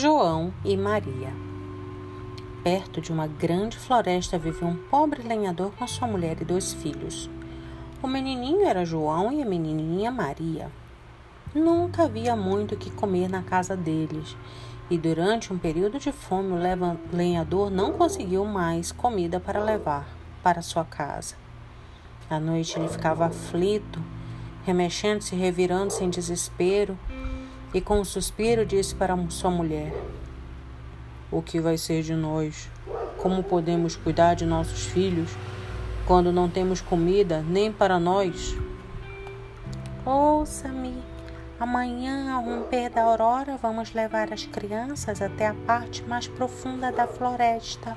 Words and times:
João 0.00 0.54
e 0.64 0.76
Maria. 0.76 1.32
Perto 2.62 3.00
de 3.00 3.10
uma 3.10 3.26
grande 3.26 3.76
floresta 3.76 4.38
vivia 4.38 4.68
um 4.68 4.76
pobre 4.76 5.26
lenhador 5.26 5.72
com 5.72 5.88
sua 5.88 6.06
mulher 6.06 6.40
e 6.40 6.44
dois 6.44 6.72
filhos. 6.72 7.28
O 8.00 8.06
menininho 8.06 8.64
era 8.64 8.84
João 8.84 9.32
e 9.32 9.42
a 9.42 9.44
menininha 9.44 10.12
Maria. 10.12 10.70
Nunca 11.52 12.04
havia 12.04 12.36
muito 12.36 12.76
o 12.76 12.78
que 12.78 12.92
comer 12.92 13.28
na 13.28 13.42
casa 13.42 13.76
deles, 13.76 14.36
e 14.88 14.96
durante 14.96 15.52
um 15.52 15.58
período 15.58 15.98
de 15.98 16.12
fome 16.12 16.52
o 16.52 17.16
lenhador 17.16 17.68
não 17.68 17.92
conseguiu 17.92 18.44
mais 18.44 18.92
comida 18.92 19.40
para 19.40 19.64
levar 19.64 20.06
para 20.44 20.62
sua 20.62 20.84
casa. 20.84 21.34
À 22.30 22.38
noite 22.38 22.78
ele 22.78 22.88
ficava 22.88 23.26
aflito, 23.26 24.00
remexendo-se 24.64 25.34
e 25.34 25.38
revirando-se 25.38 26.04
em 26.04 26.08
desespero, 26.08 26.96
e 27.72 27.80
com 27.80 28.00
um 28.00 28.04
suspiro 28.04 28.64
disse 28.64 28.94
para 28.94 29.16
sua 29.28 29.50
mulher: 29.50 29.92
O 31.30 31.42
que 31.42 31.60
vai 31.60 31.76
ser 31.76 32.02
de 32.02 32.14
nós? 32.14 32.68
Como 33.18 33.42
podemos 33.42 33.96
cuidar 33.96 34.34
de 34.34 34.46
nossos 34.46 34.86
filhos 34.86 35.30
quando 36.06 36.32
não 36.32 36.48
temos 36.48 36.80
comida 36.80 37.42
nem 37.42 37.70
para 37.72 37.98
nós? 37.98 38.56
Ouça-me. 40.04 40.96
Amanhã, 41.60 42.32
ao 42.32 42.44
romper 42.44 42.88
da 42.88 43.02
aurora, 43.02 43.58
vamos 43.60 43.92
levar 43.92 44.32
as 44.32 44.46
crianças 44.46 45.20
até 45.20 45.48
a 45.48 45.54
parte 45.54 46.04
mais 46.04 46.28
profunda 46.28 46.92
da 46.92 47.06
floresta. 47.06 47.96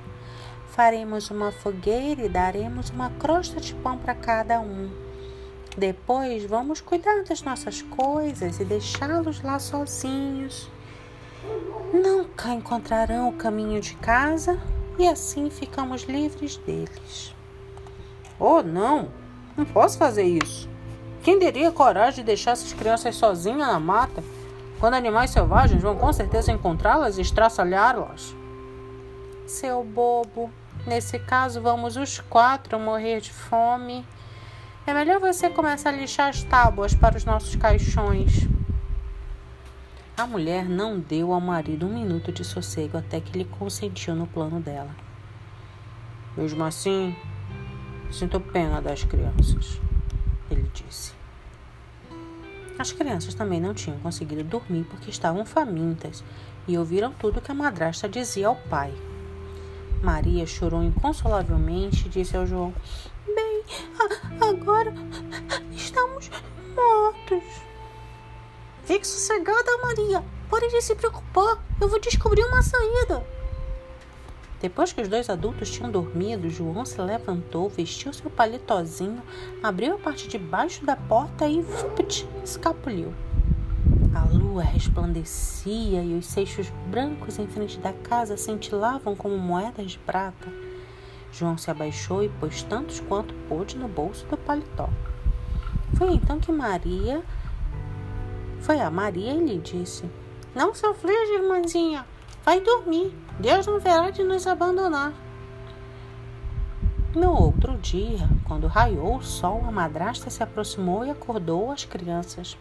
Faremos 0.70 1.30
uma 1.30 1.52
fogueira 1.52 2.24
e 2.24 2.30
daremos 2.30 2.90
uma 2.90 3.12
crosta 3.12 3.62
de 3.62 3.76
pão 3.76 3.98
para 3.98 4.16
cada 4.16 4.60
um. 4.60 5.11
Depois 5.78 6.44
vamos 6.46 6.82
cuidar 6.82 7.24
das 7.24 7.42
nossas 7.42 7.82
coisas 7.82 8.60
e 8.60 8.66
deixá-los 8.66 9.42
lá 9.42 9.58
sozinhos. 9.58 10.70
Nunca 11.94 12.50
encontrarão 12.54 13.30
o 13.30 13.34
caminho 13.34 13.80
de 13.80 13.96
casa 13.96 14.60
e 15.00 15.08
assim 15.08 15.50
ficamos 15.50 16.04
livres 16.04 16.58
deles. 16.58 17.34
Oh, 18.38 18.62
não! 18.62 19.10
Não 19.56 19.66
posso 19.66 19.98
fazer 19.98 20.24
isso. 20.24 20.70
Quem 21.24 21.38
teria 21.38 21.72
coragem 21.72 22.22
de 22.22 22.24
deixar 22.24 22.52
essas 22.52 22.74
crianças 22.74 23.16
sozinhas 23.16 23.68
na 23.68 23.80
mata, 23.80 24.24
quando 24.80 24.96
animais 24.96 25.30
selvagens 25.30 25.82
vão 25.82 25.96
com 25.96 26.12
certeza 26.12 26.52
encontrá-las 26.52 27.18
e 27.18 27.22
estraçalhá-las? 27.22 28.36
Seu 29.46 29.84
bobo, 29.84 30.50
nesse 30.88 31.20
caso 31.20 31.62
vamos 31.62 31.96
os 31.96 32.20
quatro 32.20 32.80
morrer 32.80 33.22
de 33.22 33.32
fome. 33.32 34.06
É 34.86 34.94
melhor 34.94 35.20
você 35.20 35.48
começar 35.48 35.90
a 35.90 35.94
lixar 35.94 36.30
as 36.30 36.44
tábuas 36.44 36.96
para 36.96 37.16
os 37.16 37.24
nossos 37.24 37.56
caixões. 37.56 38.48
A 40.18 40.26
mulher 40.26 40.68
não 40.68 41.00
deu 41.00 41.32
ao 41.32 41.40
marido 41.40 41.86
um 41.86 41.94
minuto 41.94 42.32
de 42.32 42.44
sossego 42.44 42.98
até 42.98 43.22
que 43.22 43.38
ele 43.38 43.46
consentiu 43.46 44.16
no 44.16 44.26
plano 44.26 44.60
dela. 44.60 44.96
Mesmo 46.36 46.64
assim, 46.64 47.16
sinto 48.12 48.40
pena 48.40 48.82
das 48.82 49.04
crianças, 49.04 49.80
ele 50.50 50.70
disse. 50.74 51.14
As 52.80 52.92
crianças 52.92 53.36
também 53.36 53.62
não 53.62 53.76
tinham 53.76 54.00
conseguido 54.00 54.44
dormir 54.44 54.86
porque 54.90 55.12
estavam 55.12 55.46
famintas 55.46 56.24
e 56.68 56.76
ouviram 56.76 57.14
tudo 57.14 57.40
que 57.40 57.52
a 57.52 57.56
madrasta 57.56 58.10
dizia 58.10 58.48
ao 58.48 58.56
pai. 58.56 58.92
Maria 60.02 60.48
chorou 60.48 60.84
inconsolavelmente 60.84 62.08
e 62.08 62.10
disse 62.10 62.36
ao 62.36 62.48
João: 62.48 62.74
Agora 64.42 64.94
estamos 65.72 66.30
mortos. 66.76 67.44
Fique 68.84 69.06
sossegada, 69.06 69.78
Maria. 69.84 70.24
Pare 70.50 70.68
de 70.68 70.82
se 70.82 70.96
preocupar. 70.96 71.64
Eu 71.80 71.88
vou 71.88 72.00
descobrir 72.00 72.44
uma 72.44 72.62
saída. 72.62 73.26
Depois 74.62 74.94
que 74.94 75.02
os 75.02 75.08
dois 75.08 75.30
adultos 75.30 75.72
tinham 75.72 75.90
dormido, 75.90 76.50
João 76.50 76.86
se 76.86 77.02
levantou, 77.02 77.68
vestiu 77.68 78.14
seu 78.14 78.30
palitozinho, 78.30 79.24
abriu 79.64 79.96
a 79.96 79.98
parte 79.98 80.28
de 80.28 80.38
baixo 80.38 80.86
da 80.86 80.96
porta 80.96 81.48
e 81.48 81.62
vupt, 81.62 82.28
escapuliu. 82.44 83.12
A 84.14 84.26
lua 84.26 84.62
resplandecia 84.62 86.04
e 86.04 86.14
os 86.14 86.28
seixos 86.28 86.70
brancos 86.88 87.40
em 87.40 87.48
frente 87.48 87.80
da 87.80 87.92
casa 87.92 88.38
cintilavam 88.38 89.16
como 89.16 89.36
moedas 89.36 89.94
de 89.94 90.00
prata. 90.00 90.48
João 91.32 91.58
se 91.58 91.72
abaixou 91.72 92.24
e 92.24 92.30
pôs 92.30 92.64
tantos 92.64 93.00
quanto 93.00 93.34
pôde 93.48 93.78
no 93.78 93.88
bolso 93.88 94.26
do 94.28 94.38
paletó. 94.38 94.90
Foi 95.96 96.12
então 96.14 96.40
que 96.40 96.52
Maria 96.52 97.24
foi 98.62 98.80
a 98.80 98.92
Maria 98.92 99.34
e 99.34 99.44
lhe 99.44 99.58
disse: 99.58 100.10
Não 100.56 100.70
aflige, 100.70 101.34
irmãzinha. 101.34 102.06
Vai 102.46 102.62
dormir. 102.62 103.14
Deus 103.40 103.66
não 103.66 103.80
verá 103.80 104.12
de 104.12 104.24
nos 104.24 104.46
abandonar. 104.46 105.14
No 107.16 107.34
outro 107.34 107.78
dia, 107.78 108.30
quando 108.46 108.68
raiou 108.68 109.18
o 109.18 109.24
sol, 109.24 109.64
a 109.68 109.72
madrasta 109.72 110.30
se 110.30 110.42
aproximou 110.42 111.06
e 111.06 111.10
acordou 111.10 111.72
as 111.72 111.86
crianças. 111.86 112.58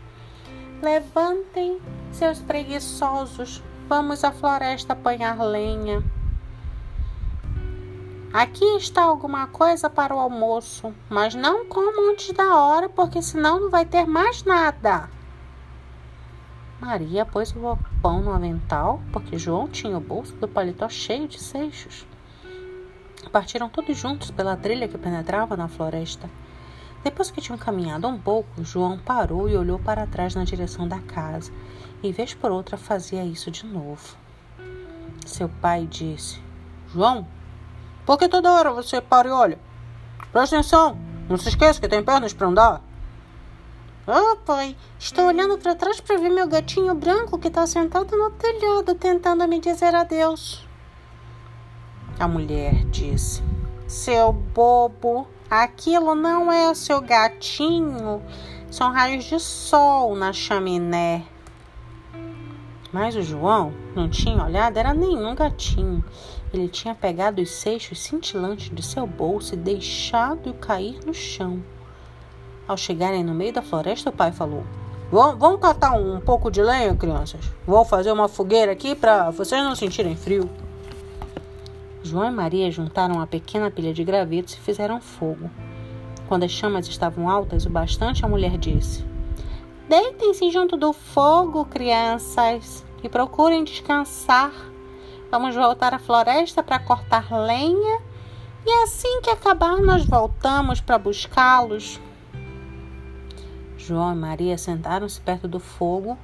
Levantem, 0.83 1.79
seus 2.11 2.41
preguiçosos. 2.41 3.63
Vamos 3.89 4.25
à 4.25 4.33
floresta 4.33 4.95
apanhar 4.95 5.39
lenha. 5.41 6.03
Aqui 8.33 8.65
está 8.77 9.03
alguma 9.03 9.49
coisa 9.49 9.91
para 9.91 10.15
o 10.15 10.21
almoço, 10.21 10.95
mas 11.09 11.35
não 11.35 11.67
coma 11.67 12.13
antes 12.13 12.33
da 12.33 12.55
hora, 12.55 12.89
porque 12.89 13.21
senão 13.21 13.59
não 13.59 13.71
vai 13.71 13.85
ter 13.85 14.07
mais 14.07 14.45
nada. 14.45 15.11
Maria 16.81 17.27
pôs 17.27 17.53
o 17.57 17.77
pão 18.01 18.23
no 18.23 18.31
avental, 18.31 19.01
porque 19.13 19.37
João 19.37 19.67
tinha 19.67 19.97
o 19.97 20.01
bolso 20.01 20.37
do 20.37 20.47
paletó 20.47 20.89
cheio 20.89 21.27
de 21.27 21.41
seixos. 21.41 22.07
Partiram 23.33 23.69
todos 23.69 23.97
juntos 23.97 24.31
pela 24.31 24.57
trilha 24.57 24.87
que 24.87 24.97
penetrava 24.97 25.57
na 25.57 25.67
floresta. 25.67 26.31
Depois 27.03 27.33
que 27.33 27.41
tinham 27.41 27.59
caminhado 27.59 28.07
um 28.07 28.17
pouco, 28.17 28.63
João 28.63 28.97
parou 28.97 29.49
e 29.49 29.57
olhou 29.57 29.81
para 29.81 30.07
trás 30.07 30.37
na 30.37 30.45
direção 30.45 30.87
da 30.87 31.01
casa, 31.01 31.51
e 32.01 32.13
vez 32.13 32.33
por 32.33 32.53
outra 32.53 32.77
fazia 32.77 33.25
isso 33.25 33.51
de 33.51 33.67
novo. 33.67 34.17
Seu 35.27 35.49
pai 35.49 35.85
disse: 35.87 36.41
João, 36.93 37.27
por 38.05 38.19
que 38.19 38.29
toda 38.29 38.53
hora 38.53 38.73
você 38.73 39.01
para 39.01 39.29
e 39.29 39.31
olha? 39.31 39.59
Presta 40.33 40.57
atenção, 40.57 40.99
não 41.29 41.37
se 41.37 41.49
esqueça 41.49 41.81
que 41.81 41.89
tem 41.89 42.03
pernas 42.03 42.33
para 42.33 42.47
andar. 42.47 42.83
Oh, 44.07 44.37
pai, 44.37 44.77
estou 44.99 45.27
olhando 45.27 45.59
para 45.59 45.75
trás 45.75 46.01
para 46.01 46.17
ver 46.17 46.31
meu 46.31 46.49
gatinho 46.49 46.95
branco 46.95 47.39
que 47.39 47.49
está 47.49 47.67
sentado 47.67 48.17
no 48.17 48.31
telhado 48.31 48.95
tentando 48.95 49.47
me 49.47 49.61
dizer 49.61 49.95
adeus. 49.95 50.67
A 52.19 52.27
mulher 52.27 52.85
disse: 52.87 53.43
Seu 53.87 54.33
bobo, 54.33 55.29
aquilo 55.49 56.15
não 56.15 56.51
é 56.51 56.71
o 56.71 56.75
seu 56.75 57.01
gatinho, 57.01 58.23
são 58.71 58.91
raios 58.91 59.25
de 59.25 59.39
sol 59.39 60.17
na 60.17 60.33
chaminé. 60.33 61.25
Mas 62.93 63.15
o 63.15 63.23
João 63.23 63.73
não 63.95 64.09
tinha 64.09 64.45
olhado, 64.45 64.77
era 64.77 64.93
nenhum 64.93 65.35
gatinho. 65.35 66.05
Ele 66.53 66.69
tinha 66.69 66.95
pegado 66.95 67.41
os 67.41 67.51
seixos 67.51 68.01
cintilantes 68.01 68.75
de 68.75 68.83
seu 68.83 69.07
bolso 69.07 69.55
e 69.55 69.57
deixado-o 69.57 70.55
cair 70.55 70.99
no 71.07 71.15
chão. 71.15 71.63
Ao 72.67 72.77
chegarem 72.77 73.23
no 73.23 73.35
meio 73.35 73.53
da 73.53 73.63
floresta, 73.63 74.11
o 74.11 74.13
pai 74.13 74.33
falou: 74.33 74.65
Vamos 75.11 75.61
catar 75.61 75.93
um 75.93 76.21
pouco 76.21 76.51
de 76.51 76.63
lenha, 76.63 76.95
crianças? 76.95 77.41
Vou 77.67 77.85
fazer 77.85 78.13
uma 78.13 78.29
fogueira 78.29 78.73
aqui 78.73 78.95
para 78.95 79.31
vocês 79.31 79.63
não 79.63 79.75
sentirem 79.75 80.17
frio. 80.17 80.49
João 82.03 82.27
e 82.27 82.31
Maria 82.31 82.71
juntaram 82.71 83.17
uma 83.17 83.27
pequena 83.27 83.71
pilha 83.71 83.93
de 83.93 84.03
gravetos 84.03 84.55
e 84.55 84.61
fizeram 84.61 85.01
fogo. 85.01 85.51
Quando 86.29 86.45
as 86.45 86.51
chamas 86.51 86.87
estavam 86.87 87.29
altas 87.29 87.67
o 87.67 87.71
bastante, 87.71 88.25
a 88.25 88.29
mulher 88.29 88.57
disse: 88.57 89.05
Deitem-se 89.91 90.53
junto 90.53 90.77
do 90.77 90.93
fogo, 90.93 91.65
crianças, 91.65 92.87
e 93.03 93.09
procurem 93.09 93.65
descansar. 93.65 94.53
Vamos 95.33 95.57
voltar 95.57 95.93
à 95.93 95.99
floresta 95.99 96.63
para 96.63 96.79
cortar 96.79 97.29
lenha 97.33 98.01
e 98.65 98.71
assim 98.85 99.21
que 99.21 99.31
acabar, 99.31 99.79
nós 99.79 100.05
voltamos 100.07 100.81
para 100.81 100.97
buscá-los. 100.97 102.01
João 103.77 104.13
e 104.13 104.15
Maria 104.15 104.57
sentaram-se 104.57 105.21
perto 105.21 105.49
do 105.49 105.59
fogo 105.59 106.17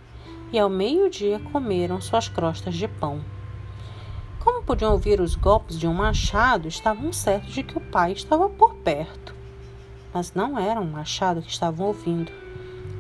e 0.52 0.60
ao 0.60 0.70
meio-dia 0.70 1.40
comeram 1.50 2.00
suas 2.00 2.28
crostas 2.28 2.76
de 2.76 2.86
pão. 2.86 3.20
Como 4.44 4.62
podiam 4.62 4.92
ouvir 4.92 5.20
os 5.20 5.34
golpes 5.34 5.76
de 5.76 5.88
um 5.88 5.92
machado, 5.92 6.68
estavam 6.68 7.12
certos 7.12 7.52
de 7.52 7.64
que 7.64 7.76
o 7.76 7.80
pai 7.80 8.12
estava 8.12 8.48
por 8.48 8.76
perto. 8.76 9.34
Mas 10.14 10.34
não 10.34 10.56
era 10.56 10.80
um 10.80 10.88
machado 10.88 11.42
que 11.42 11.50
estavam 11.50 11.88
ouvindo. 11.88 12.45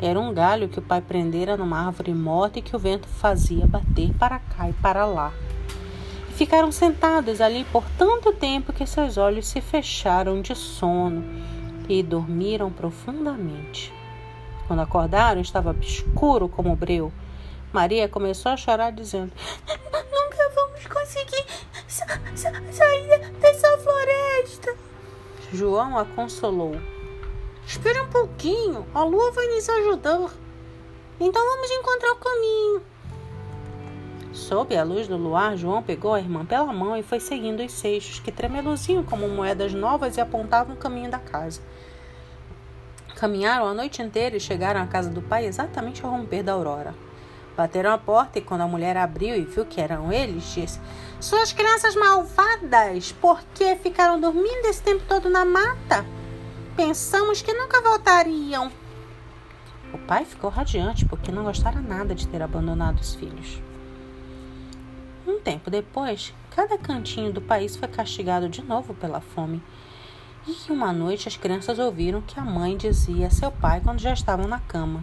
Era 0.00 0.20
um 0.20 0.32
galho 0.32 0.68
que 0.68 0.78
o 0.78 0.82
pai 0.82 1.00
prendera 1.00 1.56
numa 1.56 1.86
árvore 1.86 2.12
morta 2.12 2.58
e 2.58 2.62
que 2.62 2.76
o 2.76 2.78
vento 2.78 3.08
fazia 3.08 3.66
bater 3.66 4.12
para 4.14 4.38
cá 4.38 4.68
e 4.68 4.72
para 4.74 5.06
lá. 5.06 5.32
E 6.28 6.32
ficaram 6.34 6.70
sentados 6.70 7.40
ali 7.40 7.64
por 7.72 7.84
tanto 7.96 8.32
tempo 8.32 8.72
que 8.72 8.86
seus 8.86 9.16
olhos 9.16 9.46
se 9.46 9.60
fecharam 9.60 10.42
de 10.42 10.54
sono 10.54 11.24
e 11.88 12.02
dormiram 12.02 12.70
profundamente. 12.70 13.92
Quando 14.66 14.80
acordaram, 14.80 15.40
estava 15.40 15.74
escuro 15.80 16.48
como 16.48 16.72
o 16.72 16.76
breu. 16.76 17.10
Maria 17.72 18.08
começou 18.08 18.52
a 18.52 18.56
chorar, 18.56 18.90
dizendo: 18.90 19.32
vamos 20.54 20.86
conseguir 20.86 21.44
sa 21.88 22.06
sa 22.34 22.52
sair 22.70 23.30
dessa 23.40 23.78
floresta. 23.78 24.76
João 25.52 25.96
a 25.96 26.04
consolou. 26.04 26.76
Espere 27.86 28.00
um 28.00 28.08
pouquinho, 28.08 28.84
a 28.92 29.04
lua 29.04 29.30
vai 29.30 29.46
nos 29.46 29.68
ajudar. 29.68 30.32
Então 31.20 31.44
vamos 31.44 31.70
encontrar 31.70 32.10
o 32.10 32.16
caminho. 32.16 32.82
Sob 34.32 34.76
a 34.76 34.82
luz 34.82 35.06
do 35.06 35.16
luar, 35.16 35.56
João 35.56 35.80
pegou 35.84 36.12
a 36.12 36.18
irmã 36.18 36.44
pela 36.44 36.72
mão 36.72 36.96
e 36.96 37.04
foi 37.04 37.20
seguindo 37.20 37.62
os 37.62 37.70
seixos, 37.70 38.18
que 38.18 38.32
tremeluziam 38.32 39.04
como 39.04 39.28
moedas 39.28 39.72
novas 39.72 40.16
e 40.16 40.20
apontavam 40.20 40.74
o 40.74 40.78
caminho 40.78 41.12
da 41.12 41.20
casa. 41.20 41.60
Caminharam 43.14 43.68
a 43.68 43.72
noite 43.72 44.02
inteira 44.02 44.36
e 44.36 44.40
chegaram 44.40 44.82
à 44.82 44.86
casa 44.88 45.08
do 45.08 45.22
pai 45.22 45.46
exatamente 45.46 46.04
ao 46.04 46.10
romper 46.10 46.42
da 46.42 46.54
aurora. 46.54 46.92
Bateram 47.56 47.92
a 47.92 47.98
porta 47.98 48.40
e, 48.40 48.42
quando 48.42 48.62
a 48.62 48.66
mulher 48.66 48.96
abriu 48.96 49.36
e 49.36 49.42
viu 49.42 49.64
que 49.64 49.80
eram 49.80 50.12
eles, 50.12 50.42
disse: 50.52 50.80
Suas 51.20 51.52
crianças 51.52 51.94
malvadas, 51.94 53.12
por 53.12 53.40
que 53.54 53.76
ficaram 53.76 54.20
dormindo 54.20 54.66
esse 54.66 54.82
tempo 54.82 55.04
todo 55.06 55.30
na 55.30 55.44
mata? 55.44 56.04
Pensamos 56.76 57.40
que 57.40 57.54
nunca 57.54 57.80
voltariam. 57.80 58.70
O 59.94 59.96
pai 59.96 60.26
ficou 60.26 60.50
radiante 60.50 61.06
porque 61.06 61.32
não 61.32 61.44
gostara 61.44 61.80
nada 61.80 62.14
de 62.14 62.28
ter 62.28 62.42
abandonado 62.42 63.00
os 63.00 63.14
filhos. 63.14 63.62
Um 65.26 65.40
tempo 65.40 65.70
depois, 65.70 66.34
cada 66.50 66.76
cantinho 66.76 67.32
do 67.32 67.40
país 67.40 67.76
foi 67.76 67.88
castigado 67.88 68.46
de 68.50 68.62
novo 68.62 68.92
pela 68.92 69.22
fome. 69.22 69.62
E 70.46 70.70
uma 70.70 70.92
noite 70.92 71.26
as 71.26 71.36
crianças 71.38 71.78
ouviram 71.78 72.20
que 72.20 72.38
a 72.38 72.44
mãe 72.44 72.76
dizia 72.76 73.28
a 73.28 73.30
seu 73.30 73.50
pai 73.50 73.80
quando 73.80 73.98
já 73.98 74.12
estavam 74.12 74.46
na 74.46 74.60
cama: 74.60 75.02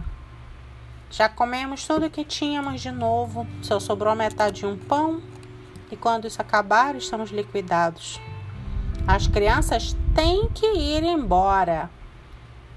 Já 1.10 1.28
comemos 1.28 1.84
tudo 1.88 2.06
o 2.06 2.10
que 2.10 2.24
tínhamos 2.24 2.80
de 2.82 2.92
novo, 2.92 3.48
só 3.60 3.80
sobrou 3.80 4.14
metade 4.14 4.60
de 4.60 4.66
um 4.66 4.78
pão, 4.78 5.20
e 5.90 5.96
quando 5.96 6.28
isso 6.28 6.40
acabar, 6.40 6.94
estamos 6.94 7.32
liquidados. 7.32 8.20
As 9.06 9.26
crianças 9.26 9.94
têm 10.14 10.48
que 10.48 10.66
ir 10.66 11.02
embora. 11.02 11.90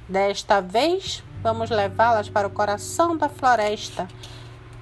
Desta 0.10 0.60
vez, 0.60 1.24
vamos 1.42 1.70
levá-las 1.70 2.28
para 2.28 2.46
o 2.46 2.52
coração 2.52 3.16
da 3.16 3.30
floresta 3.30 4.10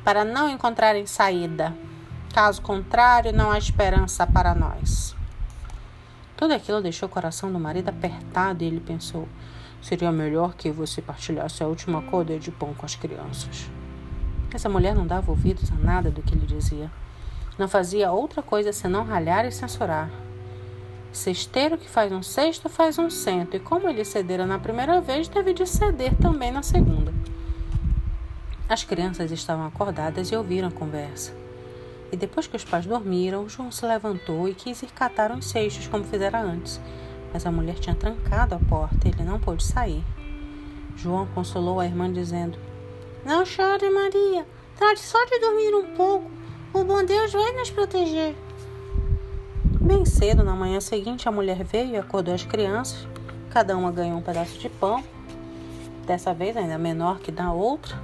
para 0.03 0.25
não 0.25 0.49
encontrarem 0.49 1.05
saída. 1.05 1.71
Caso 2.33 2.63
contrário, 2.63 3.31
não 3.31 3.51
há 3.51 3.59
esperança 3.59 4.25
para 4.25 4.55
nós. 4.55 5.15
Tudo 6.35 6.55
aquilo 6.55 6.81
deixou 6.81 7.07
o 7.07 7.11
coração 7.11 7.53
do 7.53 7.59
marido 7.59 7.89
apertado 7.89 8.63
e 8.63 8.67
ele 8.67 8.79
pensou: 8.79 9.27
seria 9.79 10.11
melhor 10.11 10.55
que 10.55 10.71
você 10.71 10.99
partilhasse 10.99 11.63
a 11.63 11.67
última 11.67 12.01
corda 12.01 12.39
de 12.39 12.49
pão 12.49 12.73
com 12.73 12.87
as 12.87 12.95
crianças. 12.95 13.69
Essa 14.51 14.67
mulher 14.67 14.95
não 14.95 15.05
dava 15.05 15.29
ouvidos 15.29 15.71
a 15.71 15.75
nada 15.75 16.09
do 16.09 16.23
que 16.23 16.33
ele 16.33 16.47
dizia. 16.47 16.89
Não 17.55 17.67
fazia 17.67 18.11
outra 18.11 18.41
coisa 18.41 18.73
senão 18.73 19.05
ralhar 19.05 19.45
e 19.45 19.51
censurar. 19.51 20.09
Cesteiro 21.15 21.77
que 21.77 21.89
faz 21.89 22.11
um 22.11 22.21
cesto 22.21 22.67
faz 22.67 22.99
um 22.99 23.09
cento, 23.09 23.55
e 23.55 23.59
como 23.59 23.87
ele 23.87 24.03
cedera 24.03 24.45
na 24.45 24.59
primeira 24.59 24.99
vez, 24.99 25.29
teve 25.29 25.53
de 25.53 25.65
ceder 25.65 26.13
também 26.17 26.51
na 26.51 26.61
segunda. 26.61 27.13
As 28.67 28.83
crianças 28.83 29.31
estavam 29.31 29.65
acordadas 29.65 30.29
e 30.29 30.35
ouviram 30.35 30.67
a 30.67 30.71
conversa. 30.71 31.33
E 32.11 32.17
depois 32.17 32.47
que 32.47 32.57
os 32.57 32.65
pais 32.65 32.85
dormiram, 32.85 33.47
João 33.47 33.71
se 33.71 33.85
levantou 33.85 34.47
e 34.49 34.53
quis 34.53 34.83
ir 34.83 34.91
catar 34.91 35.31
os 35.31 35.45
seixos 35.45 35.87
como 35.87 36.03
fizera 36.03 36.41
antes. 36.41 36.81
Mas 37.31 37.45
a 37.45 37.51
mulher 37.51 37.75
tinha 37.75 37.95
trancado 37.95 38.53
a 38.53 38.59
porta 38.59 39.07
e 39.07 39.11
ele 39.11 39.23
não 39.23 39.39
pôde 39.39 39.63
sair. 39.63 40.03
João 40.97 41.27
consolou 41.27 41.79
a 41.79 41.85
irmã, 41.85 42.11
dizendo: 42.11 42.59
Não 43.25 43.45
chore, 43.45 43.89
Maria. 43.89 44.45
Trate 44.75 44.99
só 44.99 45.23
de 45.25 45.39
dormir 45.39 45.73
um 45.75 45.95
pouco. 45.95 46.29
O 46.73 46.83
bom 46.83 47.05
Deus 47.05 47.31
vai 47.31 47.53
nos 47.53 47.71
proteger. 47.71 48.35
Bem 49.85 50.03
cedo, 50.03 50.43
na 50.43 50.55
manhã 50.55 50.81
seguinte, 50.81 51.29
a 51.29 51.31
mulher 51.31 51.63
veio 51.63 51.91
e 51.91 51.97
acordou 51.97 52.33
as 52.33 52.43
crianças. 52.43 53.07
Cada 53.51 53.77
uma 53.77 53.91
ganhou 53.91 54.17
um 54.17 54.21
pedaço 54.21 54.57
de 54.57 54.67
pão, 54.67 55.03
dessa 56.07 56.33
vez 56.33 56.57
ainda 56.57 56.75
menor 56.75 57.19
que 57.19 57.31
da 57.31 57.51
outra. 57.51 57.95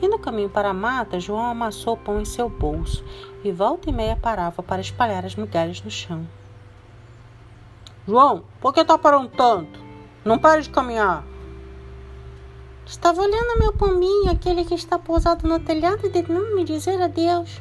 E 0.00 0.08
no 0.08 0.18
caminho 0.18 0.48
para 0.48 0.70
a 0.70 0.72
mata, 0.72 1.20
João 1.20 1.44
amassou 1.44 1.94
pão 1.94 2.22
em 2.22 2.24
seu 2.24 2.48
bolso 2.48 3.04
e 3.44 3.52
volta 3.52 3.90
e 3.90 3.92
meia 3.92 4.16
parava 4.16 4.62
para 4.62 4.80
espalhar 4.80 5.26
as 5.26 5.36
migalhas 5.36 5.82
no 5.82 5.90
chão. 5.90 6.26
João, 8.08 8.42
por 8.58 8.72
que 8.72 8.80
está 8.80 8.96
parando 8.96 9.28
tanto? 9.28 9.78
Não 10.24 10.38
pare 10.38 10.62
de 10.62 10.70
caminhar. 10.70 11.22
Estava 12.86 13.20
olhando 13.20 13.58
meu 13.58 13.74
pombinho, 13.74 14.30
aquele 14.30 14.64
que 14.64 14.74
está 14.74 14.98
pousado 14.98 15.46
no 15.46 15.60
telhado, 15.60 16.06
e 16.06 16.32
não 16.32 16.56
me 16.56 16.64
dizer 16.64 16.98
adeus. 17.02 17.60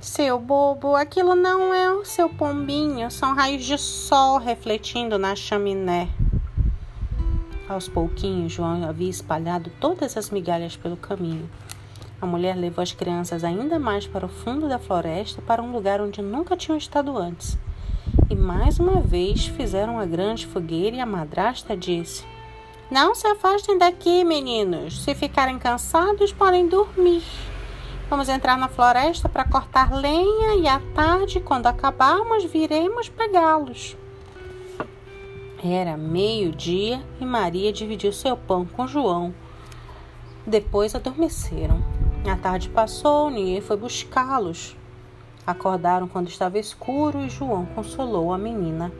Seu 0.00 0.38
bobo, 0.38 0.94
aquilo 0.94 1.34
não 1.34 1.74
é 1.74 1.92
o 1.92 2.04
seu 2.04 2.28
pombinho, 2.28 3.10
são 3.10 3.34
raios 3.34 3.64
de 3.64 3.76
sol 3.76 4.38
refletindo 4.38 5.18
na 5.18 5.34
chaminé. 5.34 6.08
Aos 7.68 7.88
pouquinhos, 7.88 8.52
João 8.52 8.88
havia 8.88 9.10
espalhado 9.10 9.72
todas 9.80 10.16
as 10.16 10.30
migalhas 10.30 10.76
pelo 10.76 10.96
caminho. 10.96 11.50
A 12.22 12.26
mulher 12.26 12.56
levou 12.56 12.80
as 12.80 12.92
crianças 12.92 13.42
ainda 13.42 13.76
mais 13.76 14.06
para 14.06 14.24
o 14.24 14.28
fundo 14.28 14.68
da 14.68 14.78
floresta, 14.78 15.42
para 15.42 15.60
um 15.60 15.72
lugar 15.72 16.00
onde 16.00 16.22
nunca 16.22 16.56
tinham 16.56 16.78
estado 16.78 17.18
antes. 17.18 17.58
E 18.30 18.36
mais 18.36 18.78
uma 18.78 19.00
vez 19.00 19.46
fizeram 19.46 19.94
uma 19.94 20.06
grande 20.06 20.46
fogueira 20.46 20.94
e 20.94 21.00
a 21.00 21.06
madrasta 21.06 21.76
disse: 21.76 22.24
Não 22.88 23.16
se 23.16 23.26
afastem 23.26 23.76
daqui, 23.76 24.22
meninos. 24.22 25.02
Se 25.02 25.12
ficarem 25.12 25.58
cansados, 25.58 26.32
podem 26.32 26.68
dormir. 26.68 27.24
Vamos 28.10 28.30
entrar 28.30 28.56
na 28.56 28.68
floresta 28.68 29.28
para 29.28 29.44
cortar 29.44 29.92
lenha 29.92 30.54
e 30.54 30.66
à 30.66 30.80
tarde, 30.94 31.40
quando 31.40 31.66
acabarmos, 31.66 32.42
viremos 32.42 33.10
pegá-los. 33.10 33.98
Era 35.62 35.94
meio-dia 35.94 37.04
e 37.20 37.26
Maria 37.26 37.70
dividiu 37.70 38.10
seu 38.10 38.34
pão 38.34 38.64
com 38.64 38.86
João. 38.86 39.34
Depois 40.46 40.94
adormeceram. 40.94 41.82
A 42.26 42.34
tarde 42.34 42.70
passou, 42.70 43.28
ninguém 43.28 43.60
foi 43.60 43.76
buscá-los. 43.76 44.74
Acordaram 45.46 46.08
quando 46.08 46.28
estava 46.28 46.58
escuro 46.58 47.20
e 47.20 47.28
João 47.28 47.66
consolou 47.66 48.32
a 48.32 48.38
menina. 48.38 48.90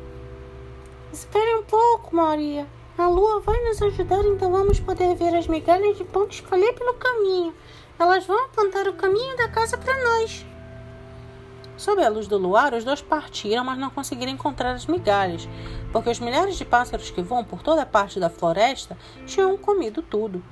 Espere 1.11 1.55
um 1.55 1.63
pouco, 1.63 2.15
Maria. 2.15 2.67
A 2.99 3.09
lua 3.09 3.41
vai 3.41 3.59
nos 3.65 3.81
ajudar, 3.81 4.23
então 4.25 4.51
vamos 4.51 4.81
poder 4.81 5.15
ver 5.15 5.35
as 5.35 5.47
migalhas 5.47 5.97
de 5.97 6.05
pão 6.05 6.27
que 6.27 6.35
escolher 6.35 6.75
pelo 6.75 6.95
caminho. 6.95 7.55
Elas 7.99 8.27
vão 8.27 8.45
apontar 8.45 8.87
o 8.87 8.93
caminho 8.93 9.37
da 9.37 9.49
casa 9.49 9.77
para 9.77 9.93
nós. 10.03 10.47
Sob 11.77 12.03
a 12.03 12.09
luz 12.09 12.27
do 12.27 12.37
luar, 12.37 12.75
os 12.75 12.85
dois 12.85 13.01
partiram, 13.01 13.65
mas 13.65 13.79
não 13.79 13.91
conseguiram 13.91 14.33
encontrar 14.33 14.73
as 14.73 14.87
migalhas, 14.87 15.49
porque 15.93 16.11
os 16.11 16.19
milhares 16.19 16.57
de 16.57 16.65
pássaros 16.65 17.11
que 17.11 17.23
voam 17.23 17.45
por 17.45 17.63
toda 17.63 17.87
parte 17.87 18.19
da 18.19 18.29
floresta 18.29 18.97
tinham 19.27 19.57
comido 19.57 20.03
tudo. 20.03 20.43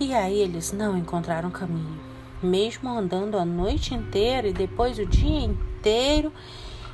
E 0.00 0.14
aí 0.14 0.40
eles 0.40 0.72
não 0.72 0.96
encontraram 0.96 1.50
caminho, 1.50 2.00
mesmo 2.42 2.90
andando 2.90 3.38
a 3.38 3.44
noite 3.44 3.94
inteira 3.94 4.48
e 4.48 4.52
depois 4.52 4.98
o 4.98 5.06
dia 5.06 5.40
inteiro, 5.40 6.32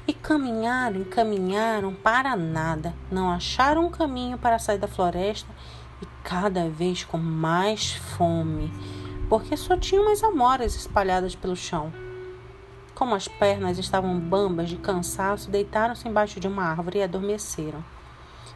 e 0.06 0.12
caminharam, 0.12 1.04
caminharam 1.04 1.94
para 1.94 2.34
nada, 2.34 2.94
não 3.10 3.30
acharam 3.30 3.86
um 3.86 3.90
caminho 3.90 4.38
para 4.38 4.58
sair 4.58 4.78
da 4.78 4.88
floresta 4.88 5.48
e 5.87 5.87
cada 6.28 6.68
vez 6.68 7.04
com 7.04 7.16
mais 7.16 7.92
fome, 7.92 8.70
porque 9.30 9.56
só 9.56 9.78
tinham 9.78 10.04
umas 10.04 10.22
amoras 10.22 10.76
espalhadas 10.76 11.34
pelo 11.34 11.56
chão. 11.56 11.90
Como 12.94 13.14
as 13.14 13.26
pernas 13.26 13.78
estavam 13.78 14.20
bambas 14.20 14.68
de 14.68 14.76
cansaço, 14.76 15.50
deitaram-se 15.50 16.06
embaixo 16.06 16.38
de 16.38 16.46
uma 16.46 16.64
árvore 16.64 16.98
e 16.98 17.02
adormeceram. 17.02 17.82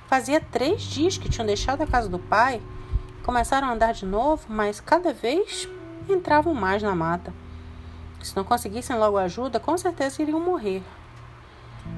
Fazia 0.06 0.38
três 0.38 0.82
dias 0.82 1.16
que 1.16 1.30
tinham 1.30 1.46
deixado 1.46 1.80
a 1.80 1.86
casa 1.86 2.10
do 2.10 2.18
pai. 2.18 2.60
Começaram 3.24 3.68
a 3.68 3.72
andar 3.72 3.94
de 3.94 4.04
novo, 4.04 4.44
mas 4.50 4.78
cada 4.78 5.14
vez 5.14 5.66
entravam 6.10 6.52
mais 6.52 6.82
na 6.82 6.94
mata. 6.94 7.32
Se 8.22 8.36
não 8.36 8.44
conseguissem 8.44 8.98
logo 8.98 9.16
ajuda, 9.16 9.58
com 9.58 9.78
certeza 9.78 10.20
iriam 10.20 10.40
morrer. 10.40 10.82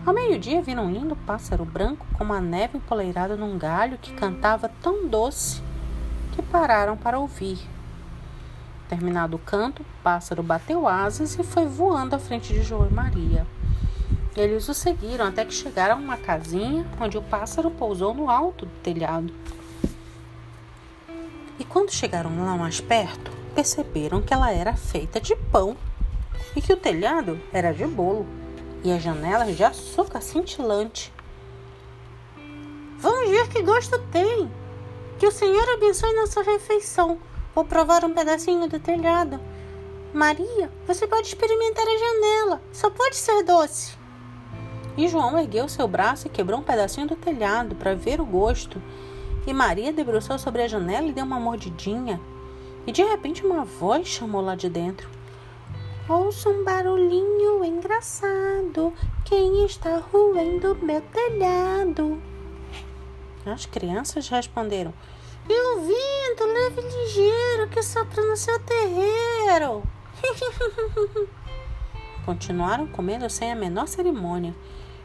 Ao 0.06 0.12
meio-dia 0.12 0.60
viram 0.60 0.84
um 0.84 0.92
lindo 0.92 1.16
pássaro 1.16 1.64
branco 1.64 2.06
com 2.12 2.24
uma 2.24 2.38
neve 2.38 2.76
empoleirada 2.76 3.38
num 3.38 3.56
galho 3.56 3.96
que 3.96 4.12
cantava 4.12 4.70
tão 4.82 5.08
doce 5.08 5.62
que 6.32 6.42
pararam 6.42 6.94
para 6.94 7.18
ouvir. 7.18 7.58
Terminado 8.86 9.36
o 9.36 9.38
canto, 9.38 9.80
o 9.80 9.86
pássaro 10.02 10.42
bateu 10.42 10.86
asas 10.86 11.38
e 11.38 11.42
foi 11.42 11.64
voando 11.64 12.14
à 12.14 12.18
frente 12.18 12.52
de 12.52 12.62
João 12.62 12.86
e 12.86 12.92
Maria. 12.92 13.46
Eles 14.36 14.68
o 14.68 14.74
seguiram 14.74 15.26
até 15.26 15.42
que 15.42 15.54
chegaram 15.54 15.94
a 15.94 15.98
uma 15.98 16.18
casinha 16.18 16.86
onde 17.00 17.16
o 17.16 17.22
pássaro 17.22 17.70
pousou 17.70 18.12
no 18.12 18.28
alto 18.28 18.66
do 18.66 18.72
telhado. 18.82 19.32
E 21.58 21.64
quando 21.64 21.90
chegaram 21.90 22.44
lá 22.44 22.54
mais 22.58 22.78
perto, 22.78 23.32
perceberam 23.54 24.20
que 24.20 24.34
ela 24.34 24.52
era 24.52 24.76
feita 24.76 25.18
de 25.18 25.34
pão 25.34 25.74
e 26.54 26.60
que 26.60 26.74
o 26.74 26.76
telhado 26.76 27.40
era 27.54 27.72
de 27.72 27.86
bolo 27.86 28.43
e 28.84 28.92
as 28.92 29.02
janelas 29.02 29.56
de 29.56 29.64
açúcar 29.64 30.20
cintilante. 30.20 31.10
Vamos 32.98 33.30
ver 33.30 33.48
que 33.48 33.62
gosto 33.62 33.98
tem! 34.12 34.50
Que 35.18 35.26
o 35.26 35.32
Senhor 35.32 35.66
abençoe 35.70 36.14
nossa 36.14 36.42
refeição. 36.42 37.18
Vou 37.54 37.64
provar 37.64 38.04
um 38.04 38.12
pedacinho 38.12 38.68
do 38.68 38.78
telhado. 38.78 39.40
Maria, 40.12 40.70
você 40.86 41.06
pode 41.06 41.28
experimentar 41.28 41.84
a 41.86 41.98
janela. 41.98 42.62
Só 42.72 42.90
pode 42.90 43.16
ser 43.16 43.42
doce. 43.42 43.96
E 44.96 45.08
João 45.08 45.38
ergueu 45.38 45.68
seu 45.68 45.88
braço 45.88 46.26
e 46.26 46.30
quebrou 46.30 46.60
um 46.60 46.64
pedacinho 46.64 47.08
do 47.08 47.16
telhado 47.16 47.74
para 47.74 47.94
ver 47.94 48.20
o 48.20 48.26
gosto. 48.26 48.80
E 49.46 49.52
Maria 49.52 49.92
debruçou 49.92 50.38
sobre 50.38 50.62
a 50.62 50.68
janela 50.68 51.08
e 51.08 51.12
deu 51.12 51.24
uma 51.24 51.40
mordidinha. 51.40 52.20
E 52.86 52.92
de 52.92 53.02
repente 53.02 53.44
uma 53.44 53.64
voz 53.64 54.06
chamou 54.06 54.40
lá 54.40 54.54
de 54.54 54.68
dentro: 54.68 55.08
Ouço 56.06 56.50
um 56.50 56.62
barulhinho 56.62 57.64
engraçado. 57.64 58.92
Quem 59.24 59.64
está 59.64 60.02
roendo 60.12 60.76
meu 60.82 61.00
telhado? 61.00 62.20
As 63.46 63.64
crianças 63.64 64.28
responderam: 64.28 64.92
E 65.48 65.52
o 65.52 65.80
vento 65.80 66.44
leve 66.44 66.82
ligeiro 66.82 67.70
que 67.70 67.82
sopra 67.82 68.22
no 68.22 68.36
seu 68.36 68.60
terreiro. 68.60 69.82
Continuaram 72.26 72.86
comendo 72.86 73.30
sem 73.30 73.50
a 73.50 73.56
menor 73.56 73.88
cerimônia. 73.88 74.54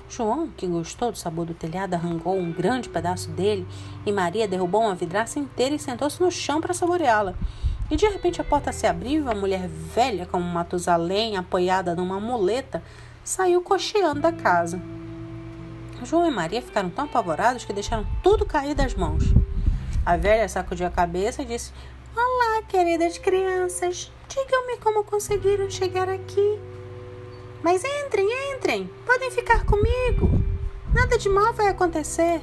João, 0.10 0.50
que 0.50 0.68
gostou 0.68 1.14
do 1.14 1.18
sabor 1.18 1.46
do 1.46 1.54
telhado, 1.54 1.94
arrancou 1.94 2.36
um 2.36 2.52
grande 2.52 2.90
pedaço 2.90 3.30
dele 3.30 3.66
e 4.06 4.12
Maria 4.12 4.50
derrubou 4.50 4.82
uma 4.82 4.96
vidraça 4.96 5.40
inteira 5.40 5.76
e 5.76 5.80
sentou-se 5.80 6.22
no 6.22 6.30
chão 6.30 6.60
para 6.60 6.74
saboreá-la. 6.74 7.36
E 7.90 7.96
de 7.96 8.08
repente 8.08 8.40
a 8.40 8.44
porta 8.44 8.72
se 8.72 8.86
abriu 8.86 9.20
e 9.20 9.22
uma 9.22 9.34
mulher 9.34 9.68
velha 9.68 10.26
como 10.26 10.44
Matusalém, 10.44 11.38
apoiada 11.38 11.96
numa 11.96 12.20
muleta, 12.20 12.84
saiu 13.24 13.62
cocheando 13.62 14.22
da 14.22 14.32
casa. 14.32 14.80
João 16.04 16.28
e 16.28 16.32
Maria 16.32 16.62
ficaram 16.62 16.90
tão 16.90 17.06
apavorados 17.06 17.66
que 17.66 17.74
deixaram 17.74 18.06
tudo 18.24 18.46
cair 18.46 18.76
das 18.76 18.94
mãos. 18.94 19.24
A 20.06 20.16
velha 20.16 20.48
sacudiu 20.48 20.88
a 20.88 20.92
cabeça 20.92 21.42
e 21.42 21.46
disse: 21.46 21.74
Olá, 22.16 22.62
queridas 22.68 23.18
crianças. 23.18 24.12
Digam-me 24.28 24.78
como 24.78 25.04
conseguiram 25.04 25.70
chegar 25.70 26.08
aqui. 26.08 26.60
Mas 27.64 27.84
entrem, 27.84 28.28
entrem, 28.54 28.90
podem 29.06 29.32
ficar 29.32 29.66
comigo. 29.66 30.30
Nada 30.94 31.18
de 31.18 31.28
mal 31.28 31.54
vai 31.54 31.68
acontecer. 31.68 32.42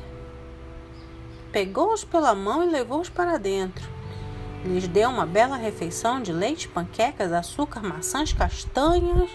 Pegou-os 1.50 2.04
pela 2.04 2.34
mão 2.34 2.62
e 2.64 2.70
levou-os 2.70 3.08
para 3.08 3.38
dentro. 3.38 3.95
Lhes 4.66 4.88
deu 4.88 5.08
uma 5.08 5.24
bela 5.24 5.56
refeição 5.56 6.20
de 6.20 6.32
leite, 6.32 6.66
panquecas, 6.66 7.32
açúcar, 7.32 7.84
maçãs, 7.84 8.32
castanhas. 8.32 9.30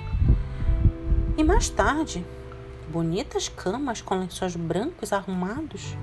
E 1.38 1.44
mais 1.44 1.70
tarde, 1.70 2.26
bonitas 2.90 3.48
camas 3.48 4.02
com 4.02 4.20
lençóis 4.20 4.58
brancos 4.58 5.14
arrumados. 5.14 5.96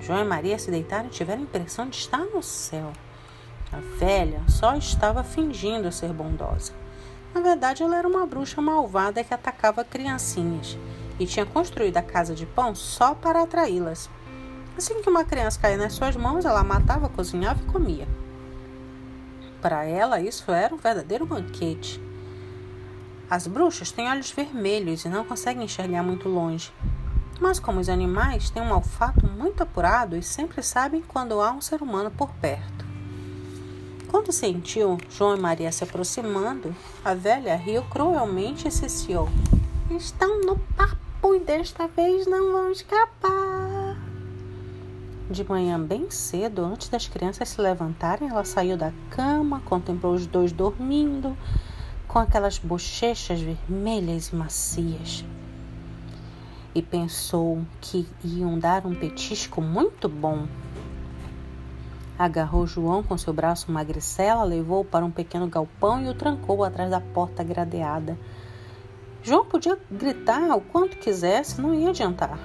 João 0.00 0.20
e 0.20 0.24
Maria 0.24 0.56
se 0.56 0.70
deitaram 0.70 1.08
e 1.08 1.10
tiveram 1.10 1.40
a 1.40 1.44
impressão 1.44 1.88
de 1.88 1.96
estar 1.96 2.24
no 2.26 2.40
céu. 2.40 2.92
A 3.72 3.78
velha 3.98 4.40
só 4.48 4.76
estava 4.76 5.24
fingindo 5.24 5.90
ser 5.90 6.12
bondosa. 6.12 6.72
Na 7.34 7.40
verdade, 7.40 7.82
ela 7.82 7.98
era 7.98 8.06
uma 8.06 8.24
bruxa 8.24 8.62
malvada 8.62 9.24
que 9.24 9.34
atacava 9.34 9.84
criancinhas 9.84 10.78
e 11.18 11.26
tinha 11.26 11.44
construído 11.44 11.96
a 11.96 12.02
casa 12.02 12.36
de 12.36 12.46
pão 12.46 12.72
só 12.72 13.16
para 13.16 13.42
atraí-las. 13.42 14.08
Assim 14.76 15.02
que 15.02 15.10
uma 15.10 15.24
criança 15.24 15.58
caía 15.58 15.76
nas 15.76 15.94
suas 15.94 16.14
mãos, 16.14 16.44
ela 16.44 16.62
matava, 16.62 17.08
cozinhava 17.08 17.60
e 17.64 17.66
comia. 17.66 18.06
Para 19.60 19.84
ela, 19.84 20.20
isso 20.20 20.50
era 20.52 20.74
um 20.74 20.78
verdadeiro 20.78 21.26
banquete. 21.26 22.00
As 23.28 23.46
bruxas 23.46 23.90
têm 23.90 24.08
olhos 24.08 24.30
vermelhos 24.30 25.04
e 25.04 25.08
não 25.08 25.24
conseguem 25.24 25.64
enxergar 25.64 26.02
muito 26.02 26.28
longe. 26.28 26.72
Mas, 27.40 27.58
como 27.58 27.80
os 27.80 27.88
animais, 27.88 28.50
têm 28.50 28.62
um 28.62 28.72
olfato 28.72 29.26
muito 29.26 29.62
apurado 29.62 30.16
e 30.16 30.22
sempre 30.22 30.62
sabem 30.62 31.02
quando 31.06 31.40
há 31.40 31.52
um 31.52 31.60
ser 31.60 31.82
humano 31.82 32.10
por 32.10 32.30
perto. 32.34 32.86
Quando 34.08 34.32
sentiu 34.32 34.96
João 35.10 35.36
e 35.36 35.40
Maria 35.40 35.70
se 35.70 35.84
aproximando, 35.84 36.74
a 37.04 37.12
velha 37.12 37.54
riu 37.56 37.82
cruelmente 37.84 38.66
e 38.66 38.70
ciciou. 38.70 39.28
Estão 39.90 40.40
no 40.40 40.56
papo 40.76 41.34
e 41.34 41.40
desta 41.40 41.86
vez 41.88 42.26
não 42.26 42.52
vão 42.52 42.70
escapar. 42.70 43.57
De 45.30 45.44
manhã 45.44 45.78
bem 45.78 46.10
cedo, 46.10 46.64
antes 46.64 46.88
das 46.88 47.06
crianças 47.06 47.48
se 47.48 47.60
levantarem, 47.60 48.28
ela 48.28 48.44
saiu 48.44 48.76
da 48.76 48.92
cama, 49.10 49.60
contemplou 49.64 50.14
os 50.14 50.26
dois 50.26 50.52
dormindo, 50.52 51.36
com 52.06 52.18
aquelas 52.18 52.58
bochechas 52.58 53.40
vermelhas 53.40 54.28
e 54.28 54.36
macias. 54.36 55.24
E 56.74 56.80
pensou 56.80 57.62
que 57.80 58.06
iam 58.24 58.58
dar 58.58 58.86
um 58.86 58.94
petisco 58.94 59.60
muito 59.60 60.08
bom 60.08 60.46
Agarrou 62.18 62.66
João 62.66 63.00
com 63.00 63.16
seu 63.16 63.32
braço 63.32 63.70
magricela, 63.70 64.42
levou-o 64.42 64.84
para 64.84 65.04
um 65.04 65.10
pequeno 65.10 65.46
galpão 65.46 66.02
e 66.02 66.08
o 66.08 66.14
trancou 66.14 66.64
atrás 66.64 66.90
da 66.90 67.00
porta 67.00 67.44
gradeada. 67.44 68.18
João 69.22 69.44
podia 69.44 69.78
gritar 69.88 70.50
o 70.50 70.60
quanto 70.60 70.96
quisesse, 70.96 71.60
não 71.60 71.72
ia 71.72 71.90
adiantar. 71.90 72.36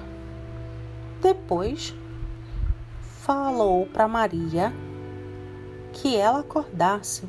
Depois, 1.24 1.96
falou 3.24 3.86
para 3.86 4.06
Maria 4.06 4.74
que 5.94 6.16
ela 6.18 6.40
acordasse. 6.40 7.24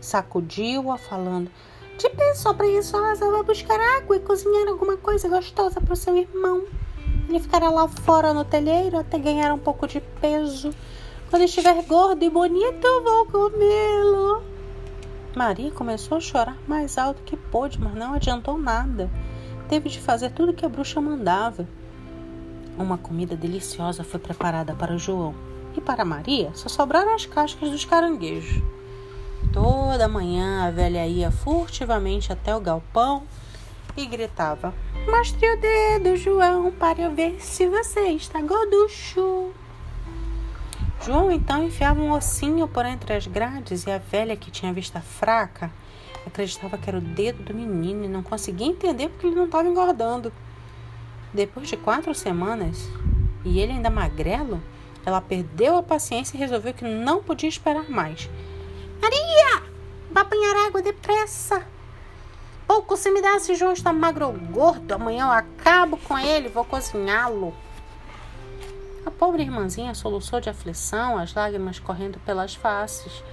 Sacudiu-a, 0.00 0.96
falando: 0.96 1.50
De 1.98 2.08
pessoa 2.10 2.54
preguiçosa, 2.54 3.30
vá 3.30 3.42
buscar 3.42 3.78
água 3.98 4.16
e 4.16 4.20
cozinhar 4.20 4.68
alguma 4.68 4.96
coisa 4.96 5.28
gostosa 5.28 5.80
para 5.80 5.92
o 5.92 5.96
seu 5.96 6.16
irmão. 6.16 6.64
Ele 7.28 7.40
ficará 7.40 7.70
lá 7.70 7.86
fora 7.88 8.32
no 8.32 8.44
telheiro 8.44 8.98
até 8.98 9.18
ganhar 9.18 9.52
um 9.52 9.58
pouco 9.58 9.86
de 9.86 10.00
peso. 10.00 10.70
Quando 11.28 11.42
estiver 11.42 11.82
gordo 11.84 12.24
e 12.24 12.30
bonito, 12.30 12.86
vou 13.02 13.26
comê-lo. 13.26 14.42
Maria 15.36 15.70
começou 15.72 16.18
a 16.18 16.20
chorar 16.20 16.56
mais 16.66 16.96
alto 16.96 17.22
que 17.22 17.36
pôde, 17.36 17.80
mas 17.80 17.94
não 17.94 18.14
adiantou 18.14 18.56
nada. 18.56 19.10
Teve 19.68 19.88
de 19.88 20.00
fazer 20.00 20.30
tudo 20.30 20.54
que 20.54 20.64
a 20.64 20.68
bruxa 20.68 21.00
mandava. 21.00 21.66
Uma 22.76 22.98
comida 22.98 23.36
deliciosa 23.36 24.02
foi 24.02 24.18
preparada 24.18 24.74
para 24.74 24.98
João. 24.98 25.34
E 25.76 25.80
para 25.80 26.04
Maria 26.04 26.50
só 26.54 26.68
sobraram 26.68 27.14
as 27.14 27.26
cascas 27.26 27.70
dos 27.70 27.84
caranguejos. 27.84 28.62
Toda 29.52 30.08
manhã 30.08 30.66
a 30.66 30.70
velha 30.70 31.06
ia 31.06 31.30
furtivamente 31.30 32.32
até 32.32 32.54
o 32.54 32.60
galpão 32.60 33.22
e 33.96 34.06
gritava: 34.06 34.74
Mostre 35.08 35.46
o 35.46 35.60
dedo, 35.60 36.16
João, 36.16 36.72
para 36.72 37.02
eu 37.02 37.14
ver 37.14 37.40
se 37.40 37.68
você 37.68 38.08
está 38.08 38.40
gorducho. 38.40 39.52
João 41.04 41.30
então 41.30 41.62
enfiava 41.62 42.00
um 42.00 42.12
ossinho 42.12 42.66
por 42.66 42.86
entre 42.86 43.12
as 43.12 43.26
grades 43.26 43.84
e 43.86 43.90
a 43.90 43.98
velha, 43.98 44.36
que 44.36 44.50
tinha 44.50 44.72
vista 44.72 45.00
fraca, 45.00 45.70
acreditava 46.26 46.78
que 46.78 46.88
era 46.88 46.98
o 46.98 47.00
dedo 47.00 47.42
do 47.42 47.54
menino 47.54 48.04
e 48.04 48.08
não 48.08 48.22
conseguia 48.22 48.66
entender 48.66 49.10
porque 49.10 49.26
ele 49.26 49.36
não 49.36 49.44
estava 49.44 49.68
engordando. 49.68 50.32
Depois 51.34 51.68
de 51.68 51.76
quatro 51.76 52.14
semanas, 52.14 52.88
e 53.44 53.58
ele 53.58 53.72
ainda 53.72 53.90
magrelo, 53.90 54.62
ela 55.04 55.20
perdeu 55.20 55.76
a 55.76 55.82
paciência 55.82 56.36
e 56.36 56.40
resolveu 56.40 56.72
que 56.72 56.84
não 56.84 57.24
podia 57.24 57.48
esperar 57.48 57.90
mais. 57.90 58.30
Maria! 59.02 59.64
Vá 60.12 60.20
apanhar 60.20 60.68
água 60.68 60.80
depressa! 60.80 61.66
Pouco 62.68 62.96
se 62.96 63.10
me 63.10 63.20
dá 63.20 63.38
se 63.40 63.56
João 63.56 63.72
está 63.72 63.92
magro 63.92 64.26
ou 64.26 64.32
gordo. 64.32 64.92
Amanhã 64.92 65.26
eu 65.26 65.32
acabo 65.32 65.96
com 65.96 66.16
ele, 66.16 66.48
vou 66.48 66.64
cozinhá-lo. 66.64 67.52
A 69.04 69.10
pobre 69.10 69.42
irmãzinha 69.42 69.92
soluçou 69.92 70.40
de 70.40 70.48
aflição, 70.48 71.18
as 71.18 71.34
lágrimas 71.34 71.80
correndo 71.80 72.18
pelas 72.20 72.54
faces. 72.54 73.24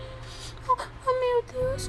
Oh, 0.68 0.76
oh 1.08 1.20
meu 1.20 1.44
Deus, 1.54 1.88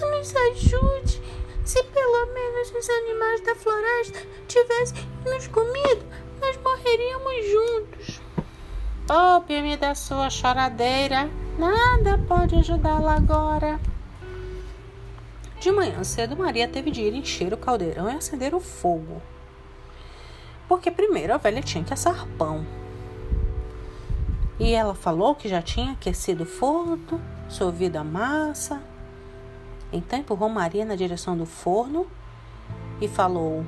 nos 0.00 0.34
ajude! 0.34 1.22
Se 1.70 1.84
pelo 1.84 2.26
menos 2.34 2.72
os 2.72 2.90
animais 2.90 3.40
da 3.42 3.54
floresta 3.54 4.18
tivessem 4.48 5.08
nos 5.24 5.46
comido, 5.46 6.04
nós 6.40 6.56
morreríamos 6.56 7.46
juntos. 7.48 8.20
Poupe-me 9.06 9.76
da 9.76 9.94
sua 9.94 10.28
choradeira, 10.30 11.30
nada 11.56 12.18
pode 12.26 12.56
ajudá-la 12.56 13.14
agora. 13.14 13.78
De 15.60 15.70
manhã 15.70 16.02
cedo, 16.02 16.36
Maria 16.36 16.66
teve 16.66 16.90
de 16.90 17.02
ir 17.02 17.14
encher 17.14 17.54
o 17.54 17.56
caldeirão 17.56 18.10
e 18.10 18.16
acender 18.16 18.52
o 18.52 18.58
fogo. 18.58 19.22
Porque 20.68 20.90
primeiro 20.90 21.32
a 21.32 21.36
velha 21.36 21.62
tinha 21.62 21.84
que 21.84 21.94
assar 21.94 22.26
pão. 22.36 22.66
E 24.58 24.72
ela 24.74 24.96
falou 24.96 25.36
que 25.36 25.48
já 25.48 25.62
tinha 25.62 25.92
aquecido 25.92 26.42
o 26.42 26.46
forno, 26.46 27.20
sorvido 27.48 27.96
a 27.96 28.02
massa. 28.02 28.89
Então 29.92 30.18
empurrou 30.18 30.48
Maria 30.48 30.84
na 30.84 30.94
direção 30.94 31.36
do 31.36 31.46
forno 31.46 32.06
e 33.00 33.08
falou: 33.08 33.64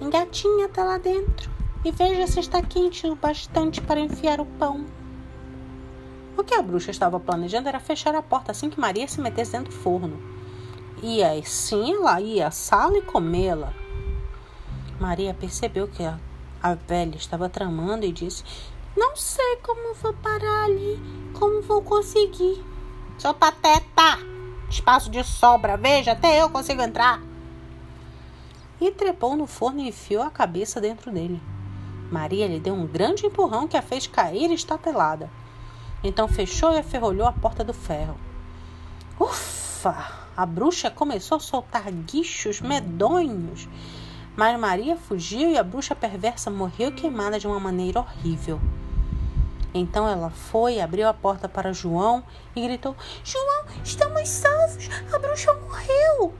Engatinha 0.00 0.66
até 0.66 0.82
lá 0.82 0.98
dentro 0.98 1.50
e 1.84 1.90
veja 1.90 2.26
se 2.26 2.40
está 2.40 2.60
quente 2.62 3.06
o 3.06 3.14
bastante 3.14 3.80
para 3.80 4.00
enfiar 4.00 4.40
o 4.40 4.46
pão. 4.46 4.84
O 6.36 6.44
que 6.44 6.54
a 6.54 6.62
bruxa 6.62 6.90
estava 6.90 7.18
planejando 7.18 7.68
era 7.68 7.80
fechar 7.80 8.14
a 8.14 8.22
porta 8.22 8.52
assim 8.52 8.68
que 8.68 8.78
Maria 8.78 9.08
se 9.08 9.20
metesse 9.20 9.52
dentro 9.52 9.72
do 9.72 9.78
forno. 9.78 10.20
E 11.02 11.22
assim 11.22 11.94
ela 11.94 12.20
ia 12.20 12.48
à 12.48 12.50
sala 12.50 12.98
e 12.98 13.02
comê-la. 13.02 13.72
Maria 15.00 15.34
percebeu 15.34 15.88
que 15.88 16.02
a, 16.02 16.18
a 16.62 16.74
velha 16.74 17.16
estava 17.16 17.48
tramando 17.48 18.04
e 18.04 18.12
disse: 18.12 18.42
não 18.96 19.14
sei 19.14 19.56
como 19.56 19.94
vou 19.94 20.14
parar 20.14 20.64
ali, 20.64 20.98
como 21.34 21.60
vou 21.60 21.82
conseguir. 21.82 22.64
Sou 23.18 23.34
pateta! 23.34 24.35
Espaço 24.68 25.10
de 25.10 25.22
sobra, 25.22 25.76
veja, 25.76 26.12
até 26.12 26.42
eu 26.42 26.50
consigo 26.50 26.82
entrar. 26.82 27.20
E 28.80 28.90
trepou 28.90 29.36
no 29.36 29.46
forno 29.46 29.80
e 29.80 29.88
enfiou 29.88 30.22
a 30.22 30.30
cabeça 30.30 30.80
dentro 30.80 31.10
dele. 31.10 31.40
Maria 32.10 32.46
lhe 32.46 32.60
deu 32.60 32.74
um 32.74 32.86
grande 32.86 33.26
empurrão 33.26 33.66
que 33.66 33.76
a 33.76 33.82
fez 33.82 34.06
cair 34.06 34.50
estatelada. 34.52 35.30
Então 36.02 36.28
fechou 36.28 36.72
e 36.72 36.78
aferrolhou 36.78 37.26
a 37.26 37.32
porta 37.32 37.64
do 37.64 37.72
ferro. 37.72 38.16
Ufa! 39.18 40.26
A 40.36 40.44
bruxa 40.44 40.90
começou 40.90 41.36
a 41.36 41.40
soltar 41.40 41.90
guichos 41.90 42.60
medonhos. 42.60 43.66
Mas 44.36 44.60
Maria 44.60 44.96
fugiu 44.96 45.50
e 45.50 45.56
a 45.56 45.62
bruxa 45.62 45.94
perversa 45.94 46.50
morreu 46.50 46.92
queimada 46.92 47.38
de 47.38 47.46
uma 47.46 47.58
maneira 47.58 48.00
horrível. 48.00 48.60
Então 49.76 50.08
ela 50.08 50.30
foi, 50.30 50.80
abriu 50.80 51.08
a 51.08 51.14
porta 51.14 51.48
para 51.48 51.72
João 51.72 52.22
e 52.54 52.62
gritou: 52.62 52.96
João, 53.22 53.64
estamos 53.84 54.28
salvos! 54.28 54.88
A 55.12 55.18
bruxa 55.18 55.52
morreu! 55.52 56.34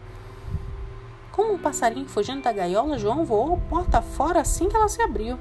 Como 1.32 1.52
um 1.52 1.58
passarinho 1.58 2.08
fugindo 2.08 2.42
da 2.42 2.52
gaiola, 2.52 2.98
João 2.98 3.24
voou 3.24 3.60
porta 3.68 4.00
fora 4.00 4.40
assim 4.40 4.68
que 4.68 4.76
ela 4.76 4.88
se 4.88 5.02
abriu. 5.02 5.38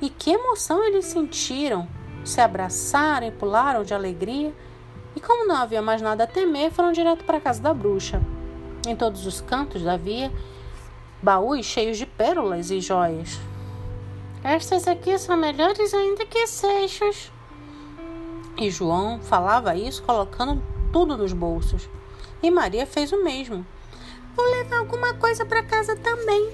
E 0.00 0.10
que 0.10 0.32
emoção 0.32 0.84
eles 0.84 1.06
sentiram! 1.06 1.88
Se 2.24 2.40
abraçaram 2.40 3.28
e 3.28 3.30
pularam 3.30 3.84
de 3.84 3.94
alegria. 3.94 4.52
E 5.14 5.20
como 5.20 5.46
não 5.46 5.56
havia 5.56 5.80
mais 5.80 6.02
nada 6.02 6.24
a 6.24 6.26
temer, 6.26 6.70
foram 6.70 6.92
direto 6.92 7.24
para 7.24 7.38
a 7.38 7.40
casa 7.40 7.62
da 7.62 7.72
bruxa. 7.72 8.20
Em 8.86 8.94
todos 8.94 9.26
os 9.26 9.40
cantos 9.40 9.86
havia 9.86 10.32
baús 11.22 11.64
cheios 11.64 11.96
de 11.96 12.06
pérolas 12.06 12.70
e 12.70 12.80
joias. 12.80 13.38
Estas 14.48 14.88
aqui 14.88 15.18
são 15.18 15.36
melhores 15.36 15.92
ainda 15.92 16.24
que 16.24 16.46
seixos. 16.46 17.30
E 18.56 18.70
João 18.70 19.20
falava 19.20 19.76
isso 19.76 20.02
colocando 20.02 20.62
tudo 20.90 21.18
nos 21.18 21.34
bolsos. 21.34 21.86
E 22.42 22.50
Maria 22.50 22.86
fez 22.86 23.12
o 23.12 23.22
mesmo. 23.22 23.66
Vou 24.34 24.50
levar 24.50 24.78
alguma 24.78 25.12
coisa 25.12 25.44
para 25.44 25.62
casa 25.62 25.94
também. 25.96 26.50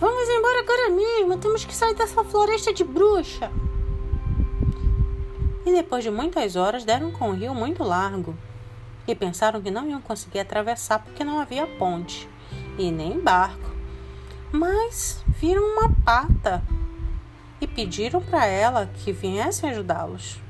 Vamos 0.00 0.26
embora 0.30 0.60
agora 0.60 0.88
mesmo. 0.88 1.36
Temos 1.36 1.62
que 1.66 1.74
sair 1.74 1.94
dessa 1.94 2.24
floresta 2.24 2.72
de 2.72 2.82
bruxa. 2.82 3.52
E 5.66 5.72
depois 5.72 6.02
de 6.02 6.10
muitas 6.10 6.56
horas 6.56 6.86
deram 6.86 7.12
com 7.12 7.28
o 7.28 7.34
rio 7.34 7.54
muito 7.54 7.84
largo. 7.84 8.34
E 9.06 9.14
pensaram 9.14 9.60
que 9.60 9.70
não 9.70 9.86
iam 9.86 10.00
conseguir 10.00 10.38
atravessar 10.38 11.00
porque 11.00 11.22
não 11.22 11.38
havia 11.38 11.66
ponte 11.66 12.26
e 12.78 12.90
nem 12.90 13.20
barco. 13.20 13.75
Mas 14.58 15.22
viram 15.38 15.62
uma 15.62 15.90
pata 16.02 16.62
e 17.60 17.66
pediram 17.66 18.22
para 18.22 18.46
ela 18.46 18.86
que 18.86 19.12
viesse 19.12 19.66
ajudá-los. 19.66 20.40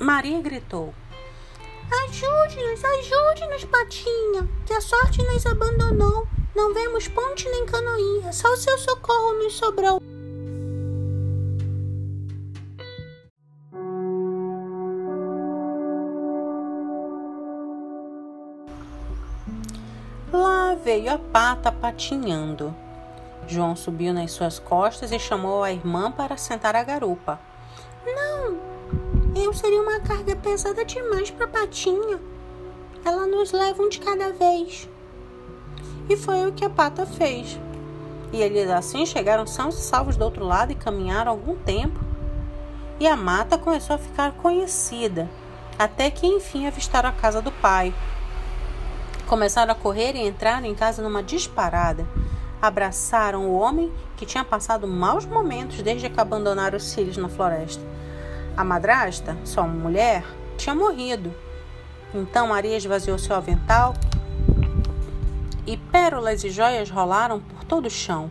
Maria 0.00 0.40
gritou: 0.40 0.92
Ajude-nos, 2.08 2.84
ajude-nos, 2.84 3.64
Patinha, 3.66 4.48
que 4.66 4.72
a 4.72 4.80
sorte 4.80 5.22
nos 5.22 5.46
abandonou. 5.46 6.26
Não 6.56 6.74
vemos 6.74 7.06
ponte 7.06 7.48
nem 7.48 7.66
canoinha, 7.66 8.32
só 8.32 8.52
o 8.52 8.56
seu 8.56 8.76
socorro 8.76 9.34
nos 9.34 9.52
sobrou. 9.52 10.02
Lá 20.32 20.74
veio 20.74 21.12
a 21.12 21.18
pata 21.18 21.70
patinhando. 21.70 22.74
João 23.48 23.74
subiu 23.74 24.12
nas 24.12 24.30
suas 24.30 24.58
costas 24.58 25.10
e 25.10 25.18
chamou 25.18 25.64
a 25.64 25.72
irmã 25.72 26.12
para 26.12 26.36
sentar 26.36 26.76
a 26.76 26.82
garupa. 26.82 27.40
Não, 28.04 28.58
eu 29.34 29.54
seria 29.54 29.80
uma 29.80 30.00
carga 30.00 30.36
pesada 30.36 30.84
demais 30.84 31.30
para 31.30 31.48
Patinha. 31.48 32.20
Ela 33.02 33.26
nos 33.26 33.50
leva 33.52 33.82
um 33.82 33.88
de 33.88 34.00
cada 34.00 34.32
vez. 34.32 34.86
E 36.10 36.16
foi 36.16 36.46
o 36.46 36.52
que 36.52 36.62
a 36.62 36.68
pata 36.68 37.06
fez. 37.06 37.58
E 38.30 38.42
eles 38.42 38.68
assim 38.68 39.06
chegaram 39.06 39.46
sãos 39.46 39.78
e 39.78 39.82
salvos 39.82 40.16
do 40.16 40.24
outro 40.24 40.44
lado 40.44 40.72
e 40.72 40.74
caminharam 40.74 41.32
algum 41.32 41.56
tempo. 41.56 41.98
E 43.00 43.06
a 43.06 43.16
mata 43.16 43.56
começou 43.56 43.96
a 43.96 43.98
ficar 43.98 44.32
conhecida, 44.32 45.26
até 45.78 46.10
que 46.10 46.26
enfim 46.26 46.66
avistaram 46.66 47.08
a 47.08 47.12
casa 47.12 47.40
do 47.40 47.50
pai. 47.50 47.94
Começaram 49.26 49.72
a 49.72 49.74
correr 49.74 50.14
e 50.16 50.26
entraram 50.26 50.66
em 50.66 50.74
casa 50.74 51.00
numa 51.00 51.22
disparada. 51.22 52.06
Abraçaram 52.60 53.46
o 53.46 53.58
homem 53.58 53.92
que 54.16 54.26
tinha 54.26 54.44
passado 54.44 54.86
maus 54.88 55.24
momentos 55.24 55.80
desde 55.80 56.10
que 56.10 56.20
abandonaram 56.20 56.76
os 56.76 56.92
filhos 56.92 57.16
na 57.16 57.28
floresta. 57.28 57.82
A 58.56 58.64
madrasta, 58.64 59.36
sua 59.44 59.64
mulher, 59.64 60.24
tinha 60.56 60.74
morrido. 60.74 61.32
Então 62.12 62.48
Maria 62.48 62.76
esvaziou 62.76 63.18
seu 63.18 63.36
avental 63.36 63.94
e 65.64 65.76
pérolas 65.76 66.42
e 66.42 66.50
joias 66.50 66.90
rolaram 66.90 67.40
por 67.40 67.62
todo 67.64 67.86
o 67.86 67.90
chão. 67.90 68.30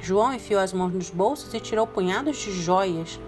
João 0.00 0.34
enfiou 0.34 0.60
as 0.60 0.72
mãos 0.72 0.92
nos 0.92 1.08
bolsos 1.08 1.54
e 1.54 1.60
tirou 1.60 1.86
punhados 1.86 2.36
de 2.36 2.52
joias. 2.52 3.18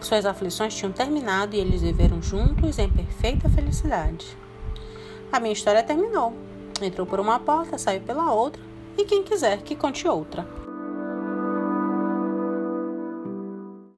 Suas 0.00 0.24
aflições 0.24 0.74
tinham 0.74 0.92
terminado 0.92 1.54
e 1.54 1.60
eles 1.60 1.82
viveram 1.82 2.22
juntos 2.22 2.78
em 2.78 2.88
perfeita 2.88 3.50
felicidade. 3.50 4.36
A 5.30 5.38
minha 5.38 5.52
história 5.52 5.82
terminou. 5.82 6.32
Entrou 6.80 7.06
por 7.06 7.20
uma 7.20 7.38
porta, 7.38 7.76
saiu 7.76 8.00
pela 8.00 8.32
outra, 8.32 8.62
e 8.96 9.04
quem 9.04 9.22
quiser 9.22 9.62
que 9.62 9.74
conte 9.74 10.06
outra. 10.06 10.63